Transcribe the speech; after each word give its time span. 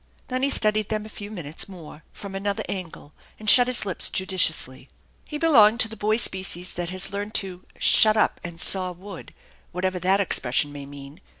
Then 0.29 0.41
he 0.41 0.49
studied 0.49 0.89
them 0.89 1.05
a 1.05 1.09
few 1.09 1.29
minutes 1.29 1.69
more 1.69 2.03
from 2.11 2.33
another 2.33 2.63
angle, 2.67 3.13
and 3.37 3.47
shut 3.47 3.67
his 3.67 3.85
lips 3.85 4.09
judiciously. 4.09 4.89
He 5.25 5.37
belonged 5.37 5.79
to 5.81 5.87
the 5.87 5.95
boy 5.95 6.17
species 6.17 6.73
that 6.73 6.89
has 6.89 7.13
learned 7.13 7.35
to 7.35 7.63
"shut 7.77 8.17
up 8.17 8.41
and 8.43 8.59
saw 8.59 8.93
wood/*' 8.93 9.31
whatever 9.71 9.99
that 9.99 10.19
expression 10.19 10.71
may 10.71 10.87
mean. 10.87 11.21